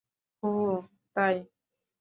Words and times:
হু, 0.43 0.49
তাই। 1.15 1.35